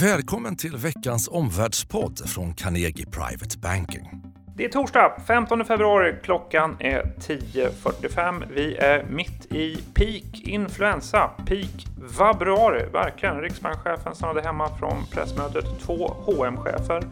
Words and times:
Välkommen 0.00 0.56
till 0.56 0.76
veckans 0.76 1.28
omvärldspodd 1.28 2.28
från 2.28 2.54
Carnegie 2.54 3.06
Private 3.06 3.58
Banking. 3.58 4.22
Det 4.56 4.64
är 4.64 4.68
torsdag 4.68 5.16
15 5.26 5.64
februari. 5.64 6.14
Klockan 6.22 6.76
är 6.80 7.02
10.45. 7.20 8.44
Vi 8.54 8.76
är 8.76 9.04
mitt 9.04 9.52
i 9.52 9.76
peak 9.94 10.42
influensa, 10.42 11.30
peak 11.46 11.86
vabruari. 12.18 12.84
Verkligen. 12.92 13.40
Riksbankschefen 13.40 14.14
stannade 14.14 14.42
hemma 14.42 14.68
från 14.78 15.06
pressmötet. 15.12 15.64
Två 15.80 16.14
hm 16.26 16.56
chefer 16.56 17.02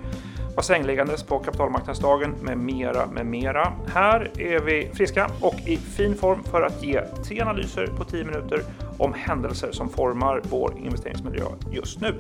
var 0.57 0.63
sängliggandes 0.63 1.23
på 1.23 1.39
kapitalmarknadsdagen 1.39 2.35
med 2.43 2.59
mera, 2.59 3.07
med 3.07 3.27
mera. 3.27 3.73
Här 3.87 4.31
är 4.39 4.61
vi 4.61 4.91
friska 4.95 5.31
och 5.41 5.61
i 5.67 5.77
fin 5.77 6.15
form 6.15 6.45
för 6.45 6.63
att 6.63 6.85
ge 6.85 7.01
tre 7.25 7.41
analyser 7.41 7.87
på 7.87 8.05
10 8.05 8.25
minuter 8.25 8.63
om 8.99 9.13
händelser 9.13 9.73
som 9.73 9.89
formar 9.89 10.41
vår 10.51 10.75
investeringsmiljö 10.79 11.45
just 11.71 12.01
nu. 12.01 12.15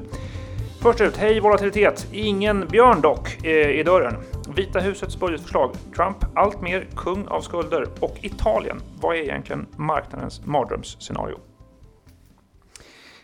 Först 0.84 1.00
ut, 1.00 1.16
hej 1.16 1.40
volatilitet. 1.40 2.08
Ingen 2.12 2.68
björn 2.68 3.00
dock 3.00 3.44
eh, 3.44 3.70
i 3.70 3.82
dörren. 3.82 4.16
Vita 4.56 4.80
husets 4.80 5.20
budgetförslag. 5.20 5.72
Trump 5.96 6.16
allt 6.34 6.60
mer 6.60 6.86
kung 6.96 7.26
av 7.26 7.40
skulder. 7.40 7.88
Och 8.00 8.16
Italien. 8.20 8.80
Vad 9.00 9.16
är 9.16 9.20
egentligen 9.20 9.66
marknadens 9.76 10.46
mardrömsscenario? 10.46 11.38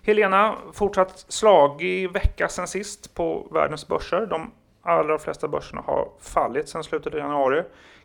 Helena, 0.03 0.57
fortsatt 0.73 1.25
slagig 1.29 2.12
vecka 2.12 2.48
sen 2.48 2.67
sist 2.67 3.15
på 3.15 3.48
världens 3.51 3.89
börser. 3.89 4.27
De 4.27 4.51
allra 4.83 5.19
flesta 5.19 5.48
börserna 5.48 5.83
har 5.87 6.09
fallit 6.20 6.69
sedan 6.69 6.84
slutet 6.84 7.15
av 7.15 7.19
januari. 7.19 7.62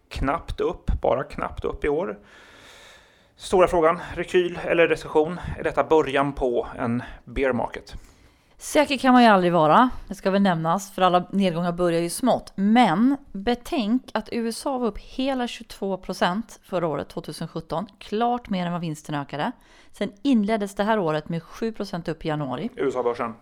Knappt 0.09 0.59
upp, 0.61 0.91
bara 1.01 1.23
knappt 1.23 1.65
upp 1.65 1.85
i 1.85 1.89
år. 1.89 2.17
Stora 3.35 3.67
frågan, 3.67 3.99
rekyl 4.15 4.59
eller 4.63 4.87
recession? 4.87 5.39
Är 5.57 5.63
detta 5.63 5.83
början 5.83 6.33
på 6.33 6.67
en 6.77 7.03
bear 7.25 7.53
market? 7.53 7.95
Säker 8.65 8.97
kan 8.97 9.13
man 9.13 9.23
ju 9.23 9.29
aldrig 9.29 9.53
vara, 9.53 9.89
det 10.07 10.15
ska 10.15 10.31
väl 10.31 10.41
nämnas, 10.41 10.91
för 10.91 11.01
alla 11.01 11.25
nedgångar 11.31 11.71
börjar 11.71 12.01
ju 12.01 12.09
smått. 12.09 12.51
Men 12.55 13.17
betänk 13.31 14.03
att 14.13 14.29
USA 14.31 14.77
var 14.77 14.87
upp 14.87 14.97
hela 14.97 15.47
22 15.47 15.97
procent 15.97 16.59
förra 16.63 16.87
året, 16.87 17.09
2017. 17.09 17.87
Klart 17.99 18.49
mer 18.49 18.65
än 18.65 18.71
vad 18.71 18.81
vinsten 18.81 19.15
ökade. 19.15 19.51
Sen 19.91 20.11
inleddes 20.21 20.75
det 20.75 20.83
här 20.83 20.99
året 20.99 21.29
med 21.29 21.43
7 21.43 21.71
procent 21.71 22.07
upp 22.07 22.25
i 22.25 22.27
januari. 22.27 22.69
USA-börsen? 22.75 23.33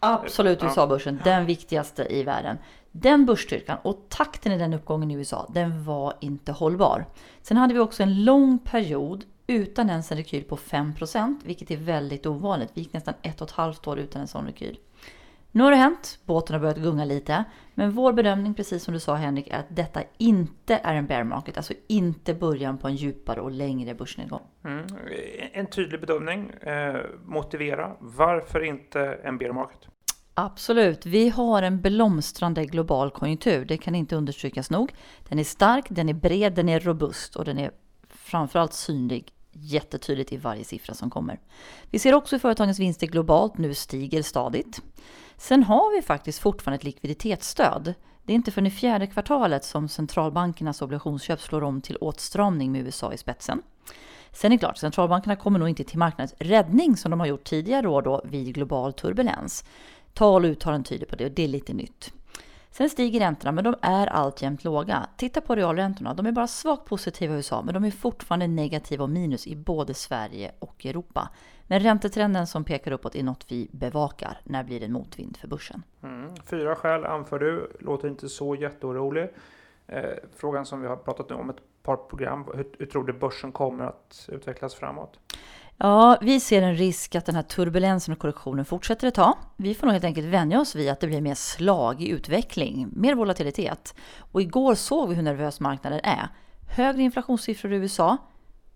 Absolut 0.00 0.62
USA-börsen, 0.62 1.20
den 1.24 1.46
viktigaste 1.46 2.06
i 2.10 2.22
världen. 2.22 2.58
Den 2.92 3.26
börsstyrkan 3.26 3.78
och 3.82 4.06
takten 4.08 4.52
i 4.52 4.58
den 4.58 4.74
uppgången 4.74 5.10
i 5.10 5.14
USA, 5.14 5.50
den 5.54 5.84
var 5.84 6.14
inte 6.20 6.52
hållbar. 6.52 7.06
Sen 7.42 7.56
hade 7.56 7.74
vi 7.74 7.80
också 7.80 8.02
en 8.02 8.24
lång 8.24 8.58
period 8.58 9.24
utan 9.46 9.90
ens 9.90 10.12
en 10.12 10.18
rekyl 10.18 10.44
på 10.44 10.56
5% 10.56 11.40
vilket 11.44 11.70
är 11.70 11.76
väldigt 11.76 12.26
ovanligt. 12.26 12.70
Vi 12.74 12.80
gick 12.80 12.92
nästan 12.92 13.14
ett 13.22 13.40
och 13.40 13.48
ett 13.48 13.54
halvt 13.54 13.86
år 13.86 13.98
utan 13.98 14.22
en 14.22 14.28
sån 14.28 14.46
rekyl. 14.46 14.78
Nu 15.56 15.62
har 15.62 15.70
det 15.70 15.76
hänt, 15.76 16.18
båten 16.24 16.54
har 16.54 16.60
börjat 16.60 16.76
gunga 16.76 17.04
lite, 17.04 17.44
men 17.74 17.90
vår 17.90 18.12
bedömning, 18.12 18.54
precis 18.54 18.84
som 18.84 18.94
du 18.94 19.00
sa 19.00 19.14
Henrik, 19.14 19.48
är 19.48 19.58
att 19.58 19.66
detta 19.68 20.02
inte 20.18 20.80
är 20.84 20.94
en 20.94 21.06
bear 21.06 21.24
market, 21.24 21.56
alltså 21.56 21.74
inte 21.86 22.34
början 22.34 22.78
på 22.78 22.88
en 22.88 22.96
djupare 22.96 23.40
och 23.40 23.50
längre 23.50 23.94
börsnedgång. 23.94 24.42
Mm. 24.64 24.86
En 25.52 25.66
tydlig 25.66 26.00
bedömning, 26.00 26.50
eh, 26.50 26.96
motivera, 27.24 27.96
varför 28.00 28.64
inte 28.64 29.00
en 29.00 29.38
bear 29.38 29.52
market? 29.52 29.88
Absolut, 30.34 31.06
vi 31.06 31.28
har 31.28 31.62
en 31.62 31.80
blomstrande 31.80 32.66
global 32.66 33.10
konjunktur, 33.10 33.64
det 33.64 33.76
kan 33.76 33.94
inte 33.94 34.16
understrykas 34.16 34.70
nog. 34.70 34.92
Den 35.28 35.38
är 35.38 35.44
stark, 35.44 35.86
den 35.88 36.08
är 36.08 36.14
bred, 36.14 36.54
den 36.54 36.68
är 36.68 36.80
robust 36.80 37.36
och 37.36 37.44
den 37.44 37.58
är 37.58 37.70
framförallt 38.08 38.72
synlig 38.72 39.32
jättetydligt 39.60 40.32
i 40.32 40.36
varje 40.36 40.64
siffra 40.64 40.94
som 40.94 41.10
kommer. 41.10 41.40
Vi 41.90 41.98
ser 41.98 42.14
också 42.14 42.36
hur 42.36 42.40
företagens 42.40 42.78
vinster 42.78 43.06
globalt 43.06 43.58
nu 43.58 43.74
stiger 43.74 44.22
stadigt. 44.22 44.82
Sen 45.36 45.62
har 45.62 45.96
vi 45.96 46.02
faktiskt 46.02 46.38
fortfarande 46.38 46.76
ett 46.76 46.84
likviditetsstöd. 46.84 47.94
Det 48.24 48.32
är 48.32 48.34
inte 48.34 48.50
förrän 48.50 48.66
i 48.66 48.70
fjärde 48.70 49.06
kvartalet 49.06 49.64
som 49.64 49.88
centralbankernas 49.88 50.82
obligationsköp 50.82 51.40
slår 51.40 51.62
om 51.62 51.80
till 51.80 51.96
åtstramning 51.96 52.72
med 52.72 52.80
USA 52.80 53.12
i 53.12 53.18
spetsen. 53.18 53.62
Sen 54.32 54.52
är 54.52 54.56
det 54.56 54.58
klart, 54.58 54.78
centralbankerna 54.78 55.36
kommer 55.36 55.58
nog 55.58 55.68
inte 55.68 55.84
till 55.84 55.98
marknadens 55.98 56.34
räddning 56.38 56.96
som 56.96 57.10
de 57.10 57.20
har 57.20 57.26
gjort 57.26 57.44
tidigare 57.44 57.88
år 57.88 58.02
då 58.02 58.22
vid 58.24 58.54
global 58.54 58.92
turbulens. 58.92 59.64
Tal 60.14 60.44
och 60.44 60.50
uttalanden 60.50 60.84
tyder 60.84 61.06
på 61.06 61.16
det 61.16 61.24
och 61.24 61.30
det 61.30 61.44
är 61.44 61.48
lite 61.48 61.72
nytt. 61.72 62.12
Sen 62.76 62.90
stiger 62.90 63.20
räntorna, 63.20 63.52
men 63.52 63.64
de 63.64 63.74
är 63.82 64.06
alltjämt 64.06 64.64
låga. 64.64 65.06
Titta 65.16 65.40
på 65.40 65.54
realräntorna. 65.54 66.14
De 66.14 66.26
är 66.26 66.32
bara 66.32 66.46
svagt 66.46 66.84
positiva 66.84 67.34
i 67.34 67.36
USA, 67.36 67.62
men 67.62 67.74
de 67.74 67.84
är 67.84 67.90
fortfarande 67.90 68.46
negativa 68.46 69.04
och 69.04 69.10
minus 69.10 69.46
i 69.46 69.56
både 69.56 69.94
Sverige 69.94 70.52
och 70.58 70.86
Europa. 70.86 71.28
Men 71.66 71.80
räntetrenden 71.80 72.46
som 72.46 72.64
pekar 72.64 72.92
uppåt 72.92 73.14
är 73.14 73.22
något 73.22 73.46
vi 73.48 73.68
bevakar. 73.72 74.40
När 74.44 74.64
blir 74.64 74.80
det 74.80 74.88
motvind 74.88 75.36
för 75.36 75.48
börsen? 75.48 75.82
Mm. 76.02 76.30
Fyra 76.44 76.76
skäl 76.76 77.04
anför 77.04 77.38
du. 77.38 77.76
Låter 77.80 78.08
inte 78.08 78.28
så 78.28 78.54
jätteorolig. 78.54 79.28
Eh, 79.86 80.02
frågan 80.36 80.66
som 80.66 80.80
vi 80.80 80.88
har 80.88 80.96
pratat 80.96 81.30
om 81.30 81.50
ett 81.50 81.82
par 81.82 81.96
program. 81.96 82.44
Hur, 82.54 82.66
hur 82.78 82.86
tror 82.86 83.04
du 83.04 83.12
börsen 83.12 83.52
kommer 83.52 83.84
att 83.84 84.28
utvecklas 84.32 84.74
framåt? 84.74 85.18
Ja, 85.78 86.18
vi 86.20 86.40
ser 86.40 86.62
en 86.62 86.74
risk 86.74 87.14
att 87.14 87.26
den 87.26 87.34
här 87.34 87.42
turbulensen 87.42 88.12
och 88.12 88.18
korrektionen 88.18 88.64
fortsätter 88.64 89.08
ett 89.08 89.14
tag. 89.14 89.36
Vi 89.56 89.74
får 89.74 89.86
nog 89.86 89.92
helt 89.92 90.04
enkelt 90.04 90.26
vänja 90.26 90.60
oss 90.60 90.74
vid 90.74 90.88
att 90.90 91.00
det 91.00 91.06
blir 91.06 91.20
mer 91.20 91.34
slag 91.34 92.02
i 92.02 92.08
utveckling, 92.08 92.88
mer 92.92 93.14
volatilitet. 93.14 93.94
Och 94.32 94.42
igår 94.42 94.74
såg 94.74 95.08
vi 95.08 95.14
hur 95.14 95.22
nervös 95.22 95.60
marknaden 95.60 96.00
är. 96.02 96.28
Högre 96.68 97.02
inflationssiffror 97.02 97.72
i 97.72 97.76
USA, 97.76 98.16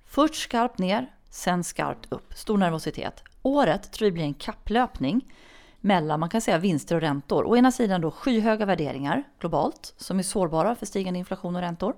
först 0.06 0.34
skarpt 0.34 0.78
ner, 0.78 1.10
sen 1.30 1.64
skarpt 1.64 2.12
upp. 2.12 2.34
Stor 2.34 2.58
nervositet. 2.58 3.24
Året 3.42 3.92
tror 3.92 4.06
vi 4.06 4.12
blir 4.12 4.24
en 4.24 4.34
kapplöpning 4.34 5.32
mellan, 5.80 6.20
man 6.20 6.28
kan 6.28 6.40
säga 6.40 6.58
vinster 6.58 6.94
och 6.94 7.00
räntor. 7.00 7.46
Å 7.46 7.56
ena 7.56 7.72
sidan 7.72 8.00
då 8.00 8.10
skyhöga 8.10 8.66
värderingar 8.66 9.24
globalt, 9.38 9.94
som 9.96 10.18
är 10.18 10.22
sårbara 10.22 10.74
för 10.74 10.86
stigande 10.86 11.18
inflation 11.18 11.56
och 11.56 11.62
räntor. 11.62 11.94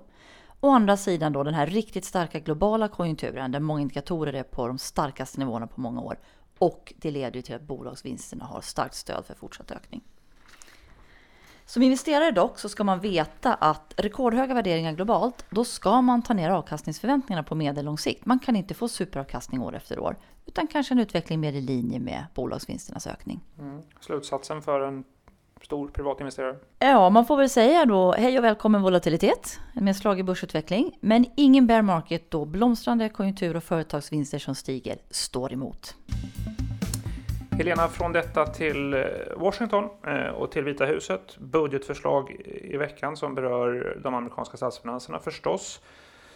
Å 0.63 0.69
andra 0.69 0.97
sidan 0.97 1.33
då 1.33 1.43
den 1.43 1.53
här 1.53 1.67
riktigt 1.67 2.05
starka 2.05 2.39
globala 2.39 2.87
konjunkturen 2.87 3.51
där 3.51 3.59
många 3.59 3.81
indikatorer 3.81 4.33
är 4.33 4.43
på 4.43 4.67
de 4.67 4.77
starkaste 4.77 5.39
nivåerna 5.39 5.67
på 5.67 5.81
många 5.81 6.01
år. 6.01 6.19
Och 6.59 6.93
det 6.97 7.11
leder 7.11 7.41
till 7.41 7.55
att 7.55 7.61
bolagsvinsterna 7.61 8.45
har 8.45 8.61
starkt 8.61 8.95
stöd 8.95 9.25
för 9.25 9.33
fortsatt 9.33 9.71
ökning. 9.71 10.01
Som 11.65 11.83
investerare 11.83 12.31
dock 12.31 12.59
så 12.59 12.69
ska 12.69 12.83
man 12.83 12.99
veta 12.99 13.53
att 13.53 13.93
rekordhöga 13.97 14.53
värderingar 14.53 14.93
globalt, 14.93 15.45
då 15.49 15.65
ska 15.65 16.01
man 16.01 16.21
ta 16.21 16.33
ner 16.33 16.49
avkastningsförväntningarna 16.49 17.43
på 17.43 17.55
medellång 17.55 17.97
sikt. 17.97 18.25
Man 18.25 18.39
kan 18.39 18.55
inte 18.55 18.73
få 18.73 18.87
superavkastning 18.87 19.61
år 19.61 19.75
efter 19.75 19.99
år, 19.99 20.15
utan 20.45 20.67
kanske 20.67 20.93
en 20.93 20.99
utveckling 20.99 21.39
mer 21.39 21.53
i 21.53 21.61
linje 21.61 21.99
med 21.99 22.25
bolagsvinsternas 22.33 23.07
ökning. 23.07 23.39
Mm. 23.59 23.81
Slutsatsen 23.99 24.61
för 24.61 24.81
en 24.81 25.03
stor 25.63 25.87
privatinvesterare? 25.87 26.55
Ja, 26.79 27.09
man 27.09 27.25
får 27.25 27.37
väl 27.37 27.49
säga 27.49 27.85
då 27.85 28.11
hej 28.11 28.37
och 28.37 28.43
välkommen 28.43 28.81
volatilitet 28.81 29.59
med 29.73 29.95
slagig 29.95 30.25
börsutveckling. 30.25 30.97
Men 30.99 31.25
ingen 31.37 31.67
bear 31.67 31.81
market 31.81 32.31
då 32.31 32.45
blomstrande 32.45 33.09
konjunktur 33.09 33.55
och 33.55 33.63
företagsvinster 33.63 34.39
som 34.39 34.55
stiger 34.55 34.97
står 35.09 35.53
emot. 35.53 35.95
Helena, 37.51 37.87
från 37.87 38.11
detta 38.11 38.45
till 38.45 38.93
eh, 38.93 39.01
Washington 39.37 39.89
eh, 40.07 40.27
och 40.27 40.51
till 40.51 40.63
Vita 40.63 40.85
huset. 40.85 41.37
Budgetförslag 41.37 42.31
i 42.45 42.77
veckan 42.77 43.17
som 43.17 43.35
berör 43.35 43.99
de 44.03 44.13
amerikanska 44.13 44.57
statsfinanserna 44.57 45.19
förstås. 45.19 45.81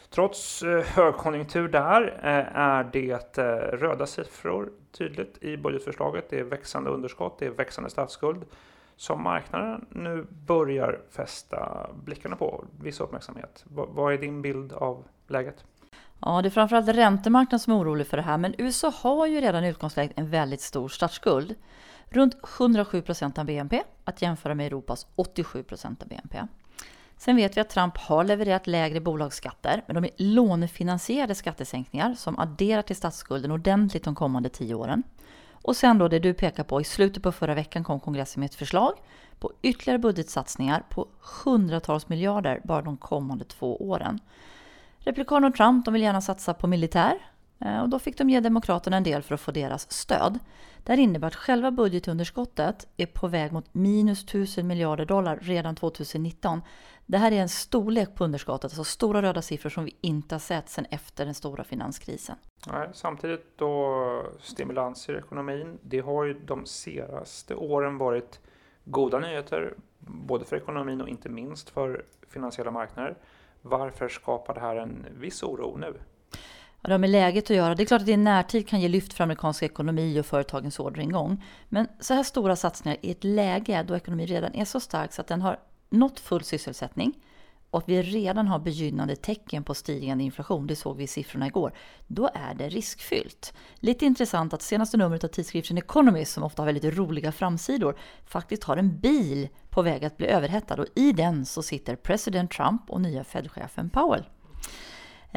Trots 0.09 0.63
eh, 0.63 0.83
högkonjunktur 0.83 1.67
där 1.67 2.01
är 2.53 2.89
det 2.93 3.37
röda 3.73 4.05
siffror 4.05 4.69
tydligt 4.91 5.43
i 5.43 5.57
budgetförslaget. 5.57 6.29
Det 6.29 6.39
är 6.39 6.43
växande 6.43 6.89
underskott, 6.89 7.39
det 7.39 7.45
är 7.45 7.49
växande 7.49 7.89
statsskuld 7.89 8.45
som 8.97 9.23
marknaden 9.23 9.85
nu 9.89 10.27
börjar 10.45 11.01
fästa 11.09 11.89
blickarna 12.03 12.35
på, 12.35 12.65
viss 12.81 12.99
uppmärksamhet. 12.99 13.65
vad 13.67 14.13
är 14.13 14.17
din 14.17 14.41
bild 14.41 14.73
av 14.73 15.03
läget? 15.27 15.65
Ja, 16.19 16.41
det 16.41 16.47
är 16.47 16.49
framförallt 16.49 16.87
räntemarknaden 16.87 17.59
som 17.59 17.73
är 17.73 17.77
orolig 17.77 18.07
för 18.07 18.17
det 18.17 18.23
här, 18.23 18.37
men 18.37 18.55
USA 18.57 18.93
har 18.95 19.27
ju 19.27 19.41
redan 19.41 19.63
i 19.65 19.69
utgångsläget 19.69 20.17
en 20.19 20.29
väldigt 20.29 20.61
stor 20.61 20.89
statsskuld. 20.89 21.55
Runt 22.09 22.35
107 22.59 23.01
procent 23.01 23.37
av 23.37 23.45
BNP, 23.45 23.83
att 24.03 24.21
jämföra 24.21 24.55
med 24.55 24.67
Europas 24.67 25.07
87 25.15 25.63
procent 25.63 26.01
av 26.01 26.07
BNP. 26.07 26.41
Sen 27.17 27.35
vet 27.35 27.57
vi 27.57 27.61
att 27.61 27.69
Trump 27.69 27.97
har 27.97 28.23
levererat 28.23 28.67
lägre 28.67 28.99
bolagsskatter, 28.99 29.83
men 29.87 29.95
de 29.95 30.05
är 30.05 30.11
lånefinansierade 30.17 31.35
skattesänkningar 31.35 32.13
som 32.13 32.39
adderar 32.39 32.81
till 32.81 32.95
statsskulden 32.95 33.51
ordentligt 33.51 34.03
de 34.03 34.15
kommande 34.15 34.49
tio 34.49 34.75
åren. 34.75 35.03
Och 35.67 35.75
sen 35.75 35.97
då 35.97 36.07
det 36.07 36.19
du 36.19 36.33
pekar 36.33 36.63
på, 36.63 36.81
i 36.81 36.83
slutet 36.83 37.23
på 37.23 37.31
förra 37.31 37.53
veckan 37.53 37.83
kom 37.83 37.99
kongressen 37.99 38.39
med 38.39 38.47
ett 38.47 38.55
förslag 38.55 38.93
på 39.39 39.51
ytterligare 39.61 39.99
budgetsatsningar 39.99 40.83
på 40.89 41.07
hundratals 41.43 42.09
miljarder 42.09 42.61
bara 42.63 42.81
de 42.81 42.97
kommande 42.97 43.45
två 43.45 43.89
åren. 43.89 44.19
Republikanerna 44.99 45.47
och 45.47 45.55
Trump 45.55 45.85
de 45.85 45.93
vill 45.93 46.03
gärna 46.03 46.21
satsa 46.21 46.53
på 46.53 46.67
militär 46.67 47.17
eh, 47.59 47.79
och 47.79 47.89
då 47.89 47.99
fick 47.99 48.17
de 48.17 48.29
ge 48.29 48.39
Demokraterna 48.39 48.97
en 48.97 49.03
del 49.03 49.21
för 49.21 49.35
att 49.35 49.41
få 49.41 49.51
deras 49.51 49.91
stöd. 49.91 50.39
Det 50.87 50.93
här 50.93 50.99
innebär 50.99 51.27
att 51.27 51.35
själva 51.35 51.71
budgetunderskottet 51.71 52.87
är 52.97 53.05
på 53.05 53.27
väg 53.27 53.51
mot 53.51 53.73
minus 53.73 54.23
1000 54.23 54.67
miljarder 54.67 55.05
dollar 55.05 55.39
redan 55.41 55.75
2019. 55.75 56.61
Det 57.05 57.17
här 57.17 57.31
är 57.31 57.35
en 57.35 57.49
storlek 57.49 58.15
på 58.15 58.23
underskottet, 58.23 58.63
alltså 58.63 58.83
stora 58.83 59.21
röda 59.21 59.41
siffror 59.41 59.69
som 59.69 59.85
vi 59.85 59.95
inte 60.01 60.35
har 60.35 60.39
sett 60.39 60.69
sedan 60.69 60.85
efter 60.89 61.25
den 61.25 61.33
stora 61.33 61.63
finanskrisen. 61.63 62.35
Nej, 62.67 62.89
samtidigt 62.93 63.57
då 63.57 64.23
stimulanser 64.39 65.15
i 65.15 65.17
ekonomin, 65.17 65.77
det 65.81 65.99
har 65.99 66.23
ju 66.23 66.33
de 66.33 66.65
senaste 66.65 67.55
åren 67.55 67.97
varit 67.97 68.39
goda 68.83 69.19
nyheter, 69.19 69.73
både 69.99 70.45
för 70.45 70.55
ekonomin 70.55 71.01
och 71.01 71.09
inte 71.09 71.29
minst 71.29 71.69
för 71.69 72.05
finansiella 72.29 72.71
marknader. 72.71 73.17
Varför 73.61 74.09
skapar 74.09 74.53
det 74.53 74.59
här 74.59 74.75
en 74.75 75.05
viss 75.11 75.43
oro 75.43 75.77
nu? 75.77 75.93
Ja, 76.81 76.87
det 76.87 76.93
har 76.93 76.99
med 76.99 77.09
läget 77.09 77.43
att 77.43 77.57
göra. 77.57 77.75
Det 77.75 77.83
är 77.83 77.85
klart 77.85 78.01
att 78.01 78.05
det 78.05 78.11
i 78.11 78.17
närtid 78.17 78.67
kan 78.67 78.81
ge 78.81 78.87
lyft 78.87 79.13
för 79.13 79.23
amerikansk 79.23 79.63
ekonomi 79.63 80.19
och 80.19 80.25
företagens 80.25 80.79
orderingång. 80.79 81.43
Men 81.69 81.87
så 81.99 82.13
här 82.13 82.23
stora 82.23 82.55
satsningar 82.55 82.97
i 83.01 83.11
ett 83.11 83.23
läge 83.23 83.83
då 83.87 83.95
ekonomin 83.95 84.27
redan 84.27 84.53
är 84.55 84.65
så 84.65 84.79
stark 84.79 85.13
så 85.13 85.21
att 85.21 85.27
den 85.27 85.41
har 85.41 85.59
nått 85.89 86.19
full 86.19 86.43
sysselsättning 86.43 87.13
och 87.69 87.79
att 87.79 87.89
vi 87.89 88.01
redan 88.01 88.47
har 88.47 88.59
begynnande 88.59 89.15
tecken 89.15 89.63
på 89.63 89.73
stigande 89.73 90.23
inflation, 90.23 90.67
det 90.67 90.75
såg 90.75 90.97
vi 90.97 91.03
i 91.03 91.07
siffrorna 91.07 91.47
igår, 91.47 91.73
då 92.07 92.29
är 92.33 92.53
det 92.53 92.69
riskfyllt. 92.69 93.53
Lite 93.75 94.05
intressant 94.05 94.53
att 94.53 94.61
senaste 94.61 94.97
numret 94.97 95.23
av 95.23 95.27
tidskriften 95.27 95.77
Economist, 95.77 96.33
som 96.33 96.43
ofta 96.43 96.61
har 96.61 96.65
väldigt 96.65 96.97
roliga 96.97 97.31
framsidor, 97.31 97.97
faktiskt 98.25 98.63
har 98.63 98.77
en 98.77 98.99
bil 98.99 99.49
på 99.69 99.81
väg 99.81 100.05
att 100.05 100.17
bli 100.17 100.27
överhettad 100.27 100.75
och 100.75 100.87
i 100.95 101.11
den 101.11 101.45
så 101.45 101.63
sitter 101.63 101.95
president 101.95 102.51
Trump 102.51 102.89
och 102.89 103.01
nya 103.01 103.23
Fed-chefen 103.23 103.89
Powell. 103.89 104.23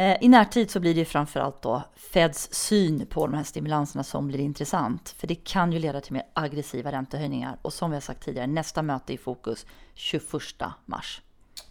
Eh, 0.00 0.16
I 0.20 0.28
närtid 0.28 0.70
så 0.70 0.80
blir 0.80 0.94
det 0.94 1.04
framförallt 1.04 1.62
då 1.62 1.82
Feds 1.94 2.54
syn 2.54 3.06
på 3.06 3.26
de 3.26 3.34
här 3.34 3.44
stimulanserna 3.44 4.04
som 4.04 4.26
blir 4.26 4.38
intressant. 4.38 5.08
För 5.08 5.26
det 5.26 5.34
kan 5.34 5.72
ju 5.72 5.78
leda 5.78 6.00
till 6.00 6.12
mer 6.12 6.22
aggressiva 6.32 6.92
räntehöjningar. 6.92 7.58
Och 7.62 7.72
som 7.72 7.90
vi 7.90 7.96
har 7.96 8.00
sagt 8.00 8.22
tidigare, 8.24 8.46
nästa 8.46 8.82
möte 8.82 9.12
i 9.12 9.18
fokus 9.18 9.66
21 9.94 10.22
mars. 10.86 11.22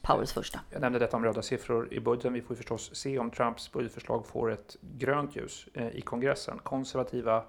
Powells 0.02 0.34
första. 0.34 0.60
Jag 0.72 0.82
nämnde 0.82 1.00
detta 1.00 1.18
om 1.18 1.24
röda 1.24 1.42
siffror 1.42 1.94
i 1.94 2.00
budgeten. 2.00 2.34
Vi 2.34 2.42
får 2.42 2.56
förstås 2.56 2.96
se 2.96 3.20
om 3.20 3.32
Trumps 3.32 3.72
budgetförslag 3.72 4.28
får 4.28 4.52
ett 4.52 4.76
grönt 4.82 5.36
ljus 5.36 5.68
eh, 5.74 5.88
i 5.88 6.02
kongressen. 6.02 6.60
Konservativa 6.64 7.44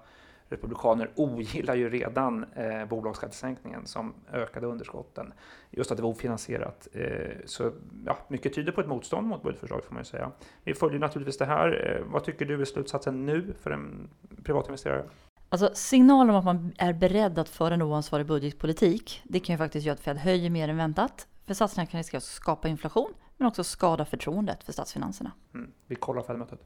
republikaner 0.51 1.11
ogillar 1.15 1.75
ju 1.75 1.89
redan 1.89 2.45
eh, 2.55 2.85
bolagsskattesänkningen 2.85 3.85
som 3.85 4.13
ökade 4.33 4.67
underskotten. 4.67 5.33
Just 5.69 5.91
att 5.91 5.97
det 5.97 6.03
var 6.03 6.09
ofinansierat. 6.09 6.87
Eh, 6.93 7.37
så 7.45 7.71
ja, 8.05 8.17
mycket 8.27 8.55
tyder 8.55 8.71
på 8.71 8.81
ett 8.81 8.87
motstånd 8.87 9.27
mot 9.27 9.43
budgetförslaget 9.43 9.85
får 9.85 9.93
man 9.93 10.01
ju 10.01 10.05
säga. 10.05 10.31
Vi 10.63 10.73
följer 10.73 10.99
naturligtvis 10.99 11.37
det 11.37 11.45
här. 11.45 11.97
Eh, 11.97 12.11
vad 12.11 12.23
tycker 12.23 12.45
du 12.45 12.61
är 12.61 12.65
slutsatsen 12.65 13.25
nu 13.25 13.53
för 13.61 13.71
en 13.71 14.09
privatinvesterare? 14.43 15.03
Alltså 15.49 15.69
signalen 15.73 16.29
om 16.29 16.35
att 16.35 16.45
man 16.45 16.73
är 16.77 16.93
beredd 16.93 17.39
att 17.39 17.49
föra 17.49 17.73
en 17.73 17.81
oansvarig 17.81 18.25
budgetpolitik, 18.25 19.21
det 19.23 19.39
kan 19.39 19.53
ju 19.53 19.57
faktiskt 19.57 19.85
göra 19.85 19.93
att 19.93 19.99
Fed 19.99 20.17
höjer 20.17 20.49
mer 20.49 20.69
än 20.69 20.77
väntat. 20.77 21.27
För 21.45 21.53
satsningar 21.53 21.85
kan 21.85 21.97
riskera 21.97 22.17
att 22.17 22.23
skapa 22.23 22.67
inflation, 22.67 23.13
men 23.37 23.47
också 23.47 23.63
skada 23.63 24.05
förtroendet 24.05 24.63
för 24.63 24.73
statsfinanserna. 24.73 25.31
Mm. 25.53 25.71
Vi 25.87 25.95
kollar 25.95 26.21
Fed-mötet. 26.21 26.59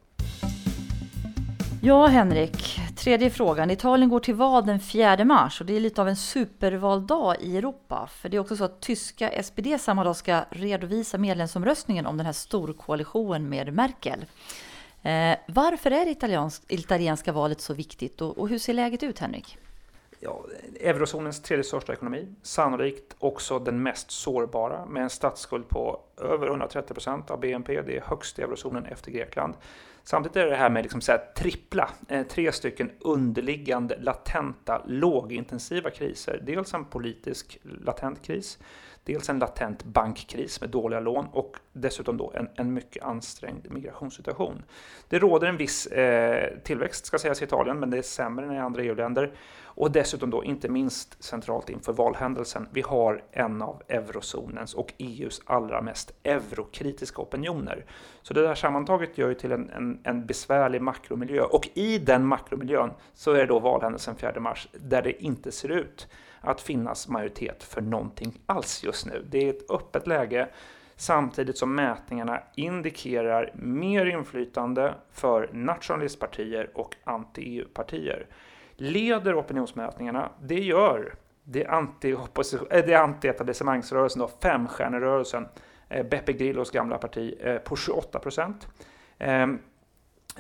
Ja, 1.86 2.08
Henrik. 2.08 2.80
Tredje 2.98 3.30
frågan. 3.30 3.72
Italien 3.72 4.10
går 4.10 4.20
till 4.20 4.36
val 4.36 4.66
den 4.66 4.80
4 4.80 5.26
mars 5.26 5.62
och 5.62 5.68
det 5.68 5.76
är 5.76 5.80
lite 5.80 6.02
av 6.02 6.08
en 6.08 6.16
supervaldag 6.16 7.36
i 7.40 7.58
Europa. 7.58 8.10
För 8.12 8.30
det 8.30 8.38
är 8.38 8.42
också 8.42 8.56
så 8.56 8.64
att 8.64 8.82
tyska 8.82 9.44
SPD 9.44 9.68
samma 9.80 10.04
dag 10.04 10.16
ska 10.16 10.42
redovisa 10.50 11.18
medlemsomröstningen 11.18 12.06
om 12.06 12.18
den 12.18 12.26
här 12.26 12.34
storkoalitionen 12.34 13.50
med 13.50 13.74
Merkel. 13.74 14.26
Eh, 15.02 15.38
varför 15.48 15.92
är 15.92 16.06
det 16.06 16.12
italienska 16.74 17.32
valet 17.32 17.62
så 17.62 17.74
viktigt 17.74 18.22
och, 18.22 18.38
och 18.38 18.50
hur 18.50 18.60
ser 18.60 18.74
läget 18.74 19.04
ut, 19.04 19.20
Henrik? 19.20 19.58
ja, 20.26 20.46
eurozonens 20.80 21.42
tredje 21.42 21.64
största 21.64 21.94
ekonomi, 21.94 22.28
sannolikt 22.42 23.16
också 23.20 23.60
den 23.60 23.84
mest 23.84 24.12
sårbara 24.12 24.86
med 24.86 25.04
en 25.04 25.10
statsskuld 25.10 25.70
på 25.70 26.00
över 26.18 26.48
130 26.48 26.94
procent 26.94 27.32
av 27.32 27.40
BNP. 27.40 27.82
Det 27.82 27.98
är 27.98 28.02
högst 28.02 28.40
i 28.40 28.42
eurozonen 28.42 28.86
efter 28.86 29.12
Grekland. 29.12 29.54
Samtidigt 30.08 30.36
är 30.36 30.46
det 30.46 30.56
här 30.56 30.70
med 30.70 30.84
liksom 30.84 31.02
så 31.02 31.12
här 31.12 31.34
trippla, 31.36 31.90
eh, 32.08 32.24
tre 32.24 32.52
stycken 32.52 32.92
underliggande 33.00 33.98
latenta 33.98 34.82
lågintensiva 34.88 35.90
kriser. 35.90 36.42
Dels 36.46 36.74
en 36.74 36.86
politisk 36.86 37.60
latent 37.64 38.22
kris, 38.22 38.60
dels 39.06 39.30
en 39.30 39.40
latent 39.40 39.84
bankkris 39.84 40.62
med 40.62 40.70
dåliga 40.70 41.00
lån 41.00 41.26
och 41.32 41.58
dessutom 41.74 42.18
då 42.18 42.32
en, 42.36 42.50
en 42.56 42.74
mycket 42.74 43.04
ansträngd 43.04 43.72
migrationssituation. 43.72 44.64
Det 45.10 45.20
råder 45.20 45.48
en 45.48 45.58
viss 45.58 45.88
eh, 45.88 46.58
tillväxt 46.64 47.06
ska 47.06 47.18
sägas 47.18 47.42
i 47.42 47.46
Italien, 47.46 47.80
men 47.80 47.90
det 47.90 47.98
är 47.98 48.02
sämre 48.02 48.46
än 48.46 48.52
i 48.52 48.60
andra 48.60 48.84
EU-länder. 48.84 49.32
Och 49.78 49.92
dessutom 49.92 50.30
då 50.30 50.44
inte 50.44 50.70
minst 50.70 51.24
centralt 51.24 51.70
inför 51.70 51.94
valhändelsen, 51.94 52.68
vi 52.72 52.82
har 52.82 53.24
en 53.32 53.62
av 53.62 53.82
eurozonens 53.88 54.74
och 54.74 54.94
EUs 54.98 55.42
allra 55.46 55.82
mest 55.82 56.12
eurokritiska 56.24 57.22
opinioner. 57.22 57.86
Så 58.22 58.34
det 58.34 58.42
där 58.42 58.56
sammantaget 58.56 59.18
gör 59.18 59.30
ju 59.30 59.36
till 59.36 59.52
en, 59.52 59.70
en, 59.70 60.00
en 60.04 60.26
besvärlig 60.26 60.82
makromiljö 60.82 61.42
och 61.42 61.70
i 61.74 61.98
den 61.98 62.26
makromiljön 62.26 62.92
så 63.14 63.32
är 63.32 63.38
det 63.38 63.46
då 63.46 63.60
valhändelsen 63.60 64.16
4 64.16 64.40
mars 64.40 64.68
där 64.72 65.02
det 65.02 65.24
inte 65.24 65.52
ser 65.52 65.70
ut 65.70 66.08
att 66.46 66.62
finnas 66.62 67.08
majoritet 67.08 67.64
för 67.64 67.82
någonting 67.82 68.42
alls 68.46 68.84
just 68.84 69.06
nu. 69.06 69.26
Det 69.30 69.46
är 69.46 69.50
ett 69.50 69.72
öppet 69.72 70.08
läge 70.08 70.48
samtidigt 70.96 71.58
som 71.58 71.76
mätningarna 71.76 72.44
indikerar 72.56 73.52
mer 73.56 74.06
inflytande 74.06 74.96
för 75.12 75.50
nationalistpartier 75.54 76.70
och 76.74 76.96
anti-EU-partier. 77.04 78.28
Leder 78.76 79.40
opinionsmätningarna? 79.40 80.30
Det 80.42 80.60
gör 80.60 81.16
det 81.44 81.64
eh, 81.64 81.74
anti-etablissemangsrörelsen, 81.74 84.22
anti 84.22 84.34
femstjärnerörelsen, 84.42 85.48
eh, 85.90 86.06
Beppe 86.06 86.34
Grillos 86.34 86.72
gamla 86.72 86.98
parti, 86.98 87.36
eh, 87.40 87.58
på 87.58 87.76
28 87.76 88.20
procent. 88.20 88.68
Ehm, 89.18 89.60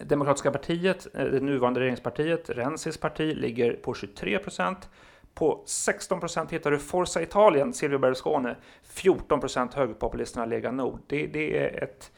Demokratiska 0.03 0.51
partiet, 0.51 1.07
det 1.13 1.39
nuvarande 1.39 1.79
regeringspartiet, 1.79 2.49
Rensis 2.49 2.97
parti, 2.97 3.35
ligger 3.35 3.73
på 3.73 3.93
23 3.93 4.39
procent. 4.39 4.89
På 5.35 5.63
16 5.65 6.19
procent 6.19 6.51
hittar 6.51 6.71
du 6.71 6.79
Forza 6.79 7.21
Italien, 7.21 7.73
Silvio 7.73 7.99
Berlusconi. 7.99 8.53
14 8.83 9.39
procent 9.39 9.73
högerpopulisterna 9.73 10.45
Lega 10.45 10.71
Nord. 10.71 10.99
Det, 11.07 11.27
det, 11.27 11.57
är 11.57 11.83
ett 11.83 12.11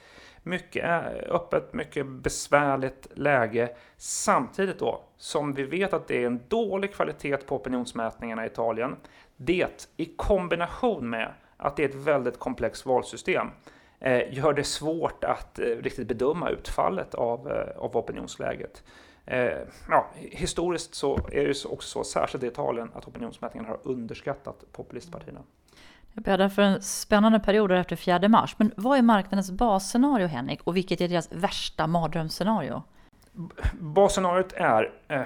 mycket 0.43 0.83
eh, 0.85 1.35
öppet, 1.35 1.73
mycket 1.73 2.05
besvärligt 2.05 3.07
läge. 3.13 3.69
Samtidigt 3.97 4.79
då 4.79 5.03
som 5.17 5.53
vi 5.53 5.63
vet 5.63 5.93
att 5.93 6.07
det 6.07 6.23
är 6.23 6.27
en 6.27 6.41
dålig 6.47 6.93
kvalitet 6.93 7.37
på 7.37 7.55
opinionsmätningarna 7.55 8.43
i 8.43 8.47
Italien. 8.47 8.95
Det 9.37 9.89
i 9.97 10.05
kombination 10.05 11.09
med 11.09 11.33
att 11.57 11.77
det 11.77 11.83
är 11.83 11.89
ett 11.89 11.95
väldigt 11.95 12.39
komplext 12.39 12.85
valsystem 12.85 13.47
eh, 13.99 14.33
gör 14.33 14.53
det 14.53 14.63
svårt 14.63 15.23
att 15.23 15.59
eh, 15.59 15.65
riktigt 15.65 16.07
bedöma 16.07 16.49
utfallet 16.49 17.15
av, 17.15 17.51
av 17.77 17.97
opinionsläget. 17.97 18.83
Eh, 19.27 19.57
ja, 19.89 20.07
historiskt 20.15 20.95
så 20.95 21.17
är 21.31 21.43
det 21.43 21.65
också 21.65 21.89
så, 21.89 22.03
särskilt 22.03 22.43
i 22.43 22.47
Italien, 22.47 22.91
att 22.93 23.07
opinionsmätningarna 23.07 23.69
har 23.69 23.79
underskattat 23.83 24.63
populistpartierna. 24.71 25.39
Jag 26.13 26.23
bäddar 26.23 26.49
för 26.49 26.61
en 26.61 26.81
spännande 26.81 27.39
period 27.39 27.71
efter 27.71 27.95
4 27.95 28.29
mars. 28.29 28.55
Men 28.57 28.71
vad 28.77 28.97
är 28.97 29.01
marknadens 29.01 29.51
basscenario, 29.51 30.27
Henrik? 30.27 30.59
Och 30.63 30.75
vilket 30.75 31.01
är 31.01 31.07
deras 31.07 31.31
värsta 31.31 31.87
mardrömsscenario? 31.87 32.83
Basscenariot 33.79 34.53
är, 34.53 34.91
eh, 35.07 35.21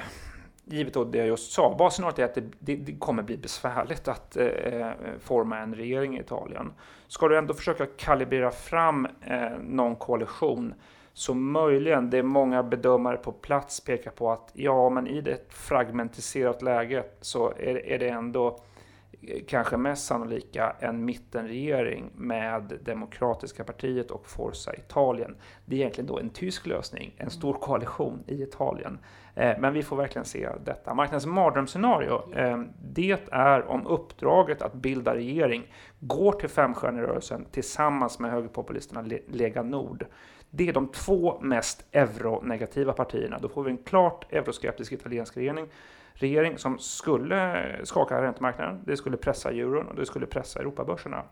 givet 0.66 0.94
då 0.94 1.04
det 1.04 1.18
jag 1.18 1.28
just 1.28 1.52
sa, 1.52 1.76
basscenariot 1.80 2.20
är 2.20 2.26
att 2.26 2.36
det, 2.36 2.44
det, 2.60 2.76
det 2.76 2.96
kommer 2.96 3.24
bli 3.24 3.38
besvärligt 3.38 4.08
att 4.08 4.38
eh, 4.38 4.90
forma 5.20 5.58
en 5.58 5.76
regering 5.76 6.18
i 6.18 6.20
Italien. 6.20 6.74
Ska 7.08 7.28
du 7.28 7.38
ändå 7.38 7.54
försöka 7.54 7.86
kalibrera 7.86 8.52
fram 8.52 9.08
eh, 9.22 9.52
någon 9.60 9.96
koalition 9.96 10.74
så 11.14 11.34
möjligen, 11.34 12.10
det 12.10 12.24
många 12.24 12.64
bedömare 12.64 13.18
på 13.18 13.32
plats 13.32 13.82
pekar 13.82 14.12
på 14.12 14.32
att 14.32 14.52
ja, 14.54 14.90
men 14.90 15.08
i 15.08 15.22
det 15.22 15.54
fragmentiserat 15.54 16.62
läget 16.62 17.18
så 17.22 17.50
är, 17.50 17.86
är 17.86 18.00
det 18.00 18.10
ändå 18.10 18.60
eh, 19.22 19.42
kanske 19.48 19.78
mest 19.78 20.06
sannolika 20.06 20.76
en 20.80 21.06
mittenregering 21.06 22.12
med 22.16 22.80
Demokratiska 22.86 23.64
partiet 23.64 24.12
och 24.12 24.28
Forza 24.28 24.76
Italien. 24.76 25.36
Det 25.66 25.76
är 25.76 25.80
egentligen 25.80 26.08
då 26.08 26.20
en 26.20 26.30
tysk 26.30 26.66
lösning, 26.66 27.16
en 27.18 27.30
stor 27.30 27.54
koalition 27.54 28.24
i 28.28 28.44
Italien. 28.44 29.00
Eh, 29.36 29.58
men 29.60 29.74
vi 29.74 29.84
får 29.84 29.96
verkligen 29.96 30.26
se 30.26 30.50
detta. 30.66 30.94
Marknadens 30.94 31.26
mardrömsscenario, 31.26 32.36
eh, 32.36 32.62
det 32.82 33.30
är 33.32 33.68
om 33.68 33.88
uppdraget 33.88 34.62
att 34.62 34.74
bilda 34.74 35.16
regering 35.16 35.74
går 36.00 36.32
till 36.32 36.50
femstjärnerörelsen 36.50 37.46
tillsammans 37.52 38.20
med 38.20 38.32
högerpopulisterna 38.32 39.06
Lega 39.28 39.64
Nord. 39.64 40.06
Det 40.52 40.70
är 40.70 40.74
de 40.74 40.88
två 40.88 41.40
mest 41.42 41.86
euronegativa 41.92 42.94
partierna. 42.94 43.40
Då 43.40 43.50
får 43.50 43.64
vi 43.64 43.72
en 43.72 43.78
klart 43.78 44.34
euroskeptisk 44.34 44.92
italiensk 44.92 45.38
regering, 45.38 45.68
regering 46.14 46.58
som 46.58 46.80
skulle 46.80 47.66
skaka 47.84 48.22
räntemarknaden, 48.22 48.82
det 48.86 48.98
skulle 48.98 49.18
pressa 49.18 49.52
euron 49.52 49.88
och 49.88 49.96
det 49.96 50.06
skulle 50.06 50.26
pressa 50.26 50.60
Europabörserna. 50.60 51.24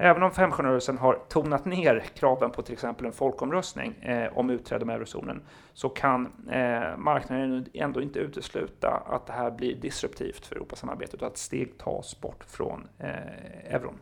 Även 0.00 0.22
om 0.22 0.30
femstjärnerörelsen 0.30 0.98
har 0.98 1.20
tonat 1.28 1.64
ner 1.64 2.04
kraven 2.14 2.50
på 2.50 2.62
till 2.62 2.72
exempel 2.72 3.06
en 3.06 3.12
folkomröstning 3.12 3.94
eh, 3.94 4.38
om 4.38 4.50
utträde 4.50 4.84
med 4.84 4.96
eurozonen 4.96 5.42
så 5.72 5.88
kan 5.88 6.26
eh, 6.50 6.96
marknaden 6.96 7.66
ändå 7.74 8.00
inte 8.00 8.18
utesluta 8.18 9.02
att 9.06 9.26
det 9.26 9.32
här 9.32 9.50
blir 9.50 9.74
disruptivt 9.74 10.46
för 10.46 10.56
Europasamarbetet 10.56 11.22
och 11.22 11.26
att 11.26 11.36
steg 11.36 11.78
tas 11.78 12.20
bort 12.20 12.44
från 12.44 12.88
eh, 12.98 13.74
euron. 13.74 13.98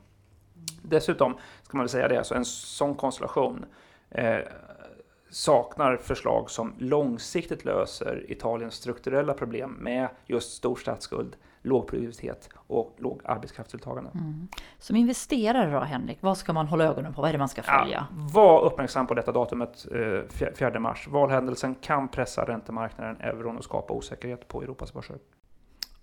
Dessutom 0.83 1.37
ska 1.63 1.77
man 1.77 1.85
väl 1.85 1.89
säga 1.89 2.09
det, 2.09 2.19
alltså 2.19 2.35
en 2.35 2.45
sån 2.45 2.95
konstellation 2.95 3.67
eh, 4.17 4.39
saknar 5.31 5.97
förslag 5.97 6.51
som 6.51 6.75
långsiktigt 6.79 7.65
löser 7.65 8.25
Italiens 8.29 8.75
strukturella 8.75 9.35
problem 9.35 9.71
med 9.71 10.09
just 10.27 10.53
stor 10.53 10.77
statsskuld, 10.77 11.37
låg 11.63 11.89
produktivitet 11.89 12.49
och 12.67 12.97
låg 12.99 13.21
arbetskraftsdeltagande. 13.25 14.11
Mm. 14.15 14.49
Som 14.79 14.97
investerare 14.97 15.71
då, 15.71 15.81
Henrik, 15.81 16.19
vad 16.21 16.39
ska 16.39 16.53
man 16.53 16.67
hålla 16.67 16.85
ögonen 16.85 17.15
på? 17.15 17.21
Vad 17.21 17.29
är 17.29 17.33
det 17.33 17.39
man 17.39 17.49
ska 17.49 17.63
följa? 17.63 18.07
Ja, 18.11 18.17
var 18.33 18.65
uppmärksam 18.65 19.07
på 19.07 19.15
detta 19.15 19.33
datumet, 19.33 19.87
4 20.31 20.69
eh, 20.69 20.81
mars. 20.81 21.09
Valhändelsen 21.09 21.75
kan 21.75 22.09
pressa 22.09 22.45
räntemarknaden, 22.45 23.17
euron 23.21 23.57
och 23.57 23.65
skapa 23.65 23.95
osäkerhet 23.95 24.49
på 24.49 24.63
Europas 24.63 24.93
börser. 24.93 25.17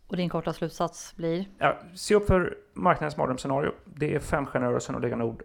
Och 0.07 0.17
din 0.17 0.29
korta 0.29 0.53
slutsats 0.53 1.15
blir? 1.15 1.45
Ja, 1.57 1.77
se 1.95 2.15
upp 2.15 2.27
för 2.27 2.57
marknadens 2.73 3.17
mardrömsscenario. 3.17 3.71
Det 3.85 4.15
är 4.15 4.19
femstjärnerörelsen 4.19 4.95
och 4.95 5.01
Lega 5.01 5.15
Nord 5.15 5.43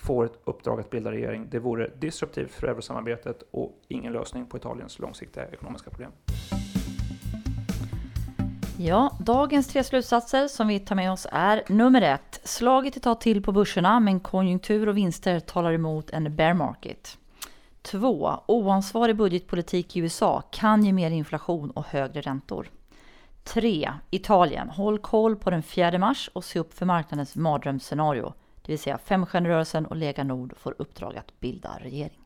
får 0.00 0.24
ett 0.24 0.40
uppdrag 0.44 0.80
att 0.80 0.90
bilda 0.90 1.10
regering. 1.10 1.48
Det 1.50 1.58
vore 1.58 1.90
disruptivt 1.98 2.50
för 2.50 2.66
eurosamarbetet 2.66 3.42
och 3.50 3.82
ingen 3.88 4.12
lösning 4.12 4.46
på 4.46 4.56
Italiens 4.56 4.98
långsiktiga 4.98 5.48
ekonomiska 5.48 5.90
problem. 5.90 6.12
Ja, 8.78 9.16
dagens 9.20 9.68
tre 9.68 9.84
slutsatser 9.84 10.48
som 10.48 10.68
vi 10.68 10.80
tar 10.80 10.96
med 10.96 11.12
oss 11.12 11.26
är 11.32 11.62
nummer 11.68 12.02
ett. 12.02 12.40
Slaget 12.44 12.96
är 12.96 13.00
ta 13.00 13.14
till 13.14 13.42
på 13.42 13.52
börserna 13.52 14.00
men 14.00 14.20
konjunktur 14.20 14.88
och 14.88 14.96
vinster 14.96 15.40
talar 15.40 15.72
emot 15.72 16.10
en 16.10 16.36
bear 16.36 16.54
market. 16.54 17.18
2. 17.82 18.30
Oansvarig 18.46 19.16
budgetpolitik 19.16 19.96
i 19.96 20.00
USA 20.00 20.42
kan 20.50 20.84
ge 20.84 20.92
mer 20.92 21.10
inflation 21.10 21.70
och 21.70 21.84
högre 21.84 22.20
räntor. 22.20 22.70
3. 23.44 23.92
Italien. 24.10 24.70
Håll 24.70 24.98
koll 24.98 25.36
på 25.36 25.50
den 25.50 25.62
4 25.62 25.98
mars 25.98 26.30
och 26.32 26.44
se 26.44 26.58
upp 26.58 26.74
för 26.74 26.86
marknadens 26.86 27.36
mardrömsscenario. 27.36 28.32
Det 28.70 28.74
vill 28.74 28.78
säga 28.78 28.98
Femstjärnerörelsen 28.98 29.86
och 29.86 29.96
Lega 29.96 30.24
Nord 30.24 30.52
får 30.56 30.74
uppdrag 30.78 31.16
att 31.16 31.40
bilda 31.40 31.70
regering. 31.80 32.18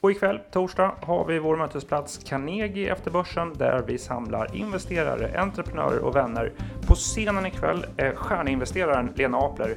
Och 0.00 0.10
ikväll, 0.10 0.40
torsdag, 0.52 0.94
har 1.02 1.24
vi 1.24 1.38
vår 1.38 1.56
mötesplats 1.56 2.18
Carnegie 2.24 2.92
efter 2.92 3.10
börsen 3.10 3.54
där 3.54 3.82
vi 3.86 3.98
samlar 3.98 4.56
investerare, 4.56 5.40
entreprenörer 5.40 5.98
och 5.98 6.16
vänner. 6.16 6.52
På 6.86 6.94
scenen 6.94 7.46
ikväll 7.46 7.84
är 7.96 8.14
stjärninvesteraren 8.14 9.12
Lena 9.16 9.38
Apler. 9.38 9.76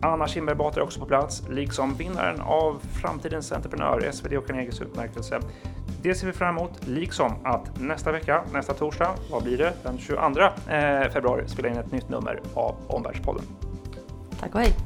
Anna 0.00 0.28
Kinberg 0.28 0.56
Batra 0.56 0.80
är 0.80 0.84
också 0.84 1.00
på 1.00 1.06
plats, 1.06 1.42
liksom 1.50 1.94
vinnaren 1.94 2.40
av 2.40 2.80
Framtidens 3.02 3.52
entreprenör, 3.52 4.10
SvD 4.12 4.32
och 4.38 4.46
Carnegies 4.46 4.80
utmärkelse. 4.80 5.40
Det 6.02 6.14
ser 6.14 6.26
vi 6.26 6.32
fram 6.32 6.56
emot, 6.56 6.86
liksom 6.86 7.32
att 7.44 7.80
nästa 7.80 8.12
vecka, 8.12 8.44
nästa 8.52 8.74
torsdag, 8.74 9.14
vad 9.30 9.42
blir 9.42 9.58
det? 9.58 9.72
Den 9.82 9.98
22 9.98 10.20
eh, 10.20 11.10
februari, 11.12 11.48
spela 11.48 11.68
in 11.68 11.76
ett 11.76 11.92
nytt 11.92 12.08
nummer 12.08 12.40
av 12.54 12.74
Omvärldspodden. 12.88 13.44
Tack 14.40 14.54
och 14.54 14.60
hej! 14.60 14.85